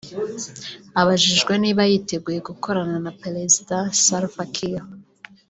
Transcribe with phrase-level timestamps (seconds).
[1.01, 4.83] Abajijwe niba yiteguye gukorana na Perezida Salva Kiir